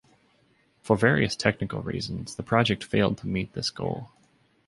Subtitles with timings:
[0.81, 4.09] For various technical reasons the project failed to meet this goal.